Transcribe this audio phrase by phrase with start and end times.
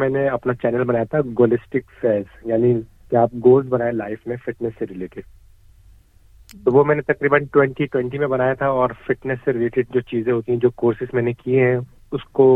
[0.00, 2.72] میں نے اپنا چینل بنایا تھا گولسٹک فیز یعنی
[3.10, 5.22] کہ آپ گولز بنائے لائف میں فٹنس سے ریلیٹڈ
[6.56, 10.00] تو وہ میں نے تقریباً ٹوینٹی ٹوینٹی میں بنایا تھا اور فٹنس سے ریلیٹڈ جو
[10.02, 11.76] چیزیں ہوتی ہیں، جو کورسز میں نے کیے ہیں،
[12.12, 12.46] اس کو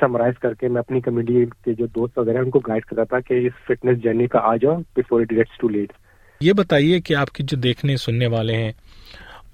[0.00, 3.20] سمرائز کر کے میں اپنی کمیونٹی کے جو دوست وغیرہ ان کو گائڈ کرتا تھا
[3.20, 5.92] کہ اس فٹنس جرنی کا آ جاؤ before it gets too late
[6.40, 8.72] یہ بتائیے کہ آپ کی جو دیکھنے، سننے والے ہیں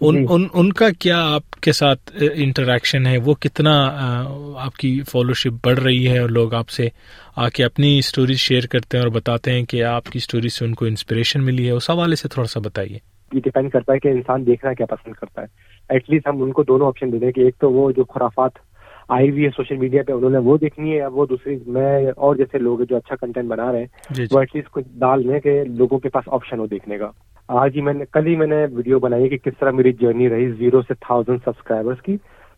[0.01, 3.87] ان جی۔ ان ان کا کیا آپ کے ساتھ انٹریکشن ہے؟ وہ کتنا
[4.59, 6.89] آپ کی فالوشپ بڑھ رہی ہے اور لوگ آپ سے
[7.37, 10.65] آ کے اپنی اسٹوریز شیئر کرتے ہیں اور بتاتے ہیں کہ آپ کی اسٹوری سے
[10.65, 12.99] ان کو انسپریشن ملی ہے؟ اس حوالے سے تھوڑا سا بتائیے۔
[13.33, 15.47] یہ ڈیپینڈ کرتا ہے کہ انسان دیکھنا کیا پسند کرتا ہے۔
[15.89, 18.51] ایٹ لیسٹ ہم ان کو دونوں آپشن دے دیں کہ ایک تو وہ جو خرافات
[19.09, 22.37] آئی ہوئی ہے سوشل میڈیا پہ انہوں نے وہ دیکھنی ہے وہ دوسری میں اور
[22.37, 25.27] جیسے لوگ جو اچھا کنٹینٹ بنا رہے ہیں جی، جی۔ وہ ایٹ لیسٹ کچھ ڈال
[25.27, 27.11] لیں کہ لوگوں کے پاس آپشن ہو دیکھنے کا۔
[27.49, 30.29] آج ہی میں نے کل ہی میں نے ویڈیو بنائی کہ کس طرح میری جرنی
[30.29, 32.17] رہی زیرو سے تھاؤزینڈ سبسکرائبرس کی۔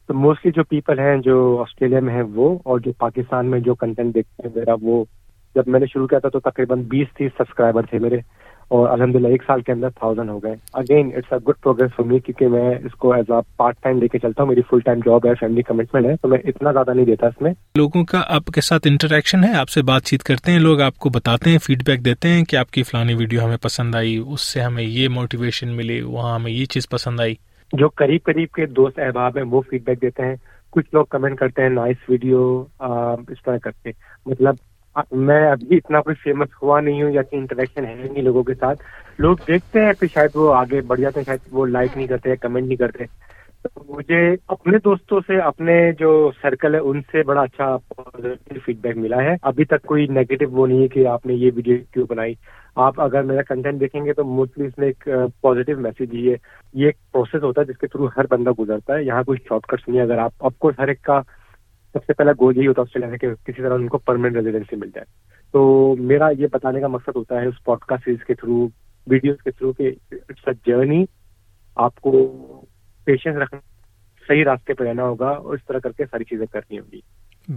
[0.09, 3.75] تو موسٹلی جو پیپل ہیں جو آسٹریلیا میں ہیں وہ اور جو پاکستان میں جو
[3.75, 5.05] کنٹینٹ دیکھتے ہیں میرا وہ
[5.55, 8.17] جب میں نے شروع کیا تھا تو تقریباً بیس تیس سبسکرائبر تھے میرے۔
[8.69, 11.91] اور الحمد للہ ایک سال کے اندر تھاؤزینڈ ہو گئے۔ Again it's a good progress
[11.97, 14.61] for me کیونکہ میں اس کو ایز اے پارٹ ٹائم لے کے چلتا ہوں۔ میری
[14.71, 17.53] فل ٹائم جاب ہے فیملی کمٹمنٹ ہے تو میں اتنا زیادہ نہیں دیتا اس میں۔
[17.75, 20.97] لوگوں کا آپ کے ساتھ انٹریکشن ہے آپ سے بات چیت کرتے ہیں لوگ آپ
[20.97, 24.17] کو بتاتے ہیں فیڈ بیک دیتے ہیں کہ آپ کی فلانی ویڈیو ہمیں پسند آئی
[24.17, 27.35] اس سے ہمیں یہ موٹیویشن ملی وہاں ہمیں یہ چیز پسند آئی۔
[27.73, 30.37] جو قریب قریب کے دوست احباب ہیں وہ فیڈ بیک دیتے ہیں۔
[30.71, 32.65] کچھ لوگ کمنٹ کرتے ہیں نائس ویڈیو
[33.29, 33.91] اس طرح کرتے
[34.27, 34.55] مطلب
[35.13, 38.55] میں ابھی اتنا کوئی فیمس ہوا نہیں ہوں یا کہ انٹریکشن ہے نہیں لوگوں کے
[38.55, 38.83] ساتھ۔
[39.19, 42.37] لوگ دیکھتے ہیں پھر شاید وہ آگے بڑھ جاتے ہیں، شاید وہ لائک نہیں کرتے
[42.37, 43.05] کمنٹ نہیں کرتے۔
[43.89, 47.77] مجھے اپنے دوستوں سے، اپنے جو سرکل ہے، ان سے بڑا اچھا
[48.65, 51.51] فیڈ بیک ملا ہے۔ ابھی تک کوئی نیگیٹو وہ نہیں ہے کہ آپ نے یہ
[51.55, 52.35] ویڈیو کیوں بنائی۔
[52.77, 55.09] آپ اگر میرا کنٹینٹ دیکھیں گے تو موسٹلی اس میں ایک
[55.41, 56.37] پازیٹیو میسج ہی ہے۔
[56.75, 59.63] یہ ایک پروسیس ہوتا ہے جس کے تھرو ہر بندہ گزرتا ہے۔ یہاں کوئی شارٹ
[59.63, 61.21] کٹس نہیں ہے۔ اگر آپ آف کورس ہر ایک کا
[61.97, 64.37] سب سے پہلا گول یہی ہوتا ہے آسٹریلیا میں کہ کسی طرح ان کو پرماننٹ
[64.37, 65.05] ریزیڈینسی مل جائے
[65.55, 68.69] تو میرا یہ بتانے کا مقصد ہوتا ہے اس پوڈ کاسٹ سیریز کے تھرو
[69.07, 71.05] ویڈیوز کے تھرو کہ اٹس اے جرنی
[71.77, 72.13] آپ کو
[73.05, 73.61] پیشنس رکھنا،
[74.29, 77.01] صحیح راستے پہ رہنا ہوگا اور اس طرح کر کے ساری چیزیں کرنی ہوگی۔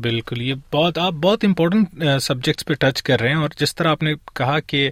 [0.01, 3.87] بالکل، یہ بہت، آپ بہت امپورٹنٹ سبجیکٹس پہ ٹچ کر رہے ہیں اور جس طرح
[3.87, 4.89] آپ نے کہا کہ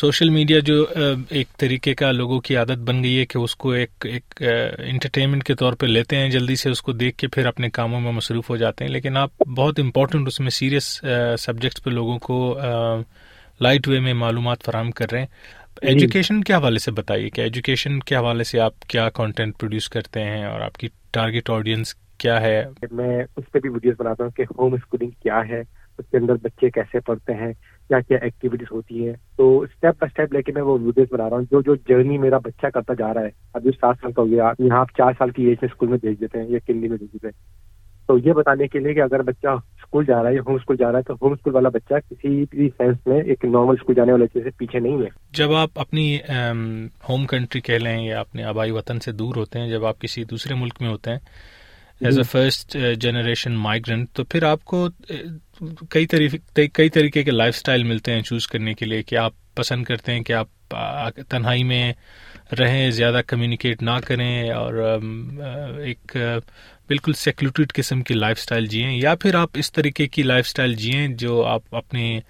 [0.00, 0.86] سوشل میڈیا جو
[1.30, 4.42] ایک طریقے کا لوگوں کی عادت بن گئی ہے کہ اس کو ایک ایک
[4.78, 8.00] انٹرٹینمنٹ کے طور پہ لیتے ہیں جلدی سے اس کو دیکھ کے پھر اپنے کاموں
[8.00, 11.00] میں مصروف ہو جاتے ہیں لیکن آپ بہت امپورٹنٹ اس میں سیریس
[11.38, 12.58] سبجیکٹس پہ لوگوں کو
[13.60, 15.26] لائٹ وے میں معلومات فراہم کر رہے ہیں۔
[15.82, 20.24] ایجوکیشن کے حوالے سے بتائیے کہ ایجوکیشن کے حوالے سے آپ کیا کانٹینٹ پروڈیوس کرتے
[20.24, 24.30] ہیں اور آپ کی ٹارگیٹ آڈینس کیا ہے؟ میں اس پہ بھی ویڈیوز بناتا ہوں
[24.30, 27.52] کہ ہوم اسکولنگ کیا ہے۔ اس کے اندر بچے کیسے پڑھتے ہیں،
[27.88, 31.30] کیا کیا ایکٹیویٹیز ہوتی ہیں۔ تو اسٹیپ بائی اسٹیپ لے کے میں وہ ویڈیوز بنا
[31.30, 34.22] رہا ہوں۔ جو جو جرنی میرا بچہ کرتا جا رہا ہے۔ ابھی سات سال کا
[34.22, 36.58] ہو گیا یہاں آپ چار سال کی ایج میں اسکول میں بھیج دیتے ہیں یا
[36.66, 37.70] کنڈی میں بھیج دیتے ہیں۔
[38.06, 40.76] تو یہ بتانے کے لیے کہ اگر بچہ اسکول جا رہا ہے یا ہوم اسکول
[40.76, 43.94] جا رہا ہے، تو ہوم اسکول والا بچہ کسی بھی سینس میں ایک نارمل اسکول
[43.94, 46.18] جانے والے بچے سے پیچھے نہیں ہے۔ جب آپ اپنی
[47.08, 50.24] ہوم کنٹری کہہ لیں یا اپنے آبائی وطن سے دور ہوتے ہیں، جب آپ کسی
[50.24, 51.18] دوسرے ملک میں ہوتے ہیں
[52.00, 54.88] as a first generation migrant تو پھر آپ کو
[55.90, 59.32] کئی طریقے کئی طریقے کے لائف اسٹائل ملتے ہیں چوز کرنے کے لیے کہ آپ
[59.54, 60.74] پسند کرتے ہیں کہ آپ
[61.28, 61.92] تنہائی میں
[62.60, 64.74] رہیں زیادہ کمیونیکیٹ نہ کریں اور
[65.78, 66.16] ایک
[66.88, 70.74] بالکل سیکولٹیڈ قسم کی لائف اسٹائل جئیں یا پھر آپ اس طریقے کی لائف اسٹائل
[70.74, 72.20] جئیں جو آپ اپنے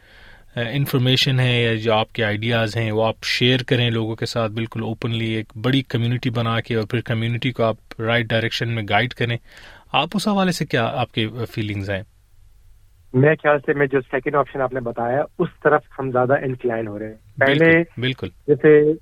[0.56, 4.52] انفارمیشن ہے یا جو آپ کے آئیڈیاز ہیں وہ آپ شیئر کریں لوگوں کے ساتھ
[4.52, 8.82] بالکل اوپنلی ایک بڑی کمیونٹی بنا کے اور پھر کمیونٹی کو آپ رائٹ ڈائریکشن میں
[8.90, 9.36] گائڈ کریں۔
[9.92, 12.02] آپ اس حوالے سے کیا آپ کے فیلنگز ہیں؟
[13.14, 16.88] میرے خیال سے میں جو سیکنڈ آپشن آپ نے بتایا اس طرف ہم زیادہ انکلائن
[16.88, 18.92] ہو رہے ہیں۔ پہلے بالکل جیسے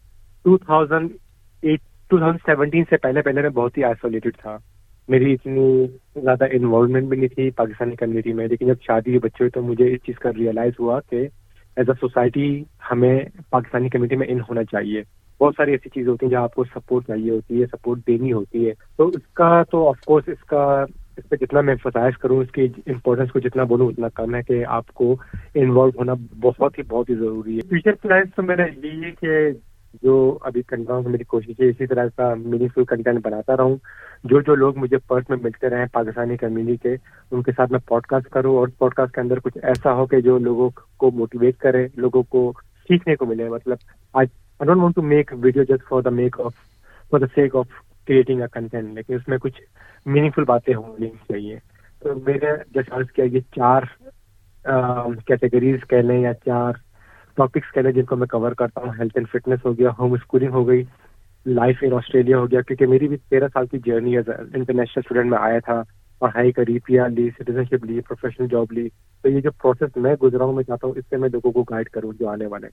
[0.44, 1.10] two thousand
[1.62, 4.56] eight two thousand seventeen سے پہلے پہلے میں بہت ہی آئسولیٹڈ تھا۔
[5.08, 5.86] میری اتنی
[6.22, 9.62] زیادہ انوالومنٹ بھی نہیں تھی پاکستانی کمیونٹی میں، لیکن جب شادی کے بچے ہوئے تو
[9.62, 11.16] مجھے اس چیز کا ریئلائز ہوا کہ
[11.76, 13.20] ایز اے سوسائٹی ہمیں
[13.50, 15.02] پاکستانی کمیونٹی میں ان ہونا چاہیے۔
[15.40, 18.32] بہت ساری ایسی چیزیں ہوتی ہیں جہاں آپ کو سپورٹ چاہیے ہوتی ہے سپورٹ دینی
[18.32, 20.84] ہوتی ہے۔ تو اس کا تو آف کورس اس کا،
[21.16, 24.42] اس پہ جتنا میں فرائض کروں، اس کی امپورٹینس کو جتنا بولوں، اتنا کم ہے
[24.42, 25.16] کہ آپ کو
[25.54, 29.48] انوالو ہونا بہت ہی بہت ہی ضروری ہے۔ فیوچر پلانس تو میرا یہی ہے کہ
[30.02, 33.76] جو ابھی کنٹینٹ میری کوشش ہے، اسی طرح کا میننگ فل کنٹینٹ بناتا رہوں۔
[34.24, 36.94] جو جو لوگ مجھے پرس میں ملتے رہے پاکستانی کمیونٹی کے،
[37.30, 40.06] ان کے ساتھ میں پوڈ کاسٹ کروں اور پوڈ کاسٹ کے اندر کچھ ایسا ہو
[40.06, 42.52] کہ جو لوگوں کو موٹیویٹ کرے، لوگوں کو
[42.88, 43.76] سیکھنے کو ملے۔ مطلب
[44.14, 44.26] آج
[44.60, 46.54] I don't want to make video just for the make of
[47.10, 47.66] for the sake of
[48.08, 49.60] creating a content لیکن اس میں کچھ
[50.06, 51.56] میننگ فل باتیں ہونی چاہیے۔
[52.02, 53.82] تو میرے جیسے عرض کیا، یہ چار
[55.26, 56.72] کیٹیگریز کہہ لیں یا چار
[57.38, 58.92] ٹاپکس کہہ لیں جن کو میں کور کرتا ہوں.
[58.98, 60.82] ہیلتھ اینڈ فٹنس ہو گیا ہوم اسکولنگ ہو گئی
[61.46, 62.60] لائف ان آسٹریلیا ہو گیا.
[62.60, 65.82] کیونکہ میری بھی تیرہ سال کی جرنی ایز انٹرنیشنل اسٹوڈنٹ میں آیا تھا
[66.20, 68.88] پڑھائی کری پی آر لی سٹیزن شپ لی پروفیشنل جاب لی.
[69.24, 71.62] تو یہ جو پروسیس میں گزرا ہوں، میں چاہتا ہوں اس سے میں لوگوں کو
[71.70, 72.68] گائڈ کروں جو آنے والے